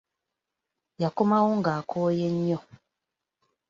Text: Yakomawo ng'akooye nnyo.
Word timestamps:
Yakomawo 1.01 1.49
ng'akooye 1.59 2.25
nnyo. 2.35 2.59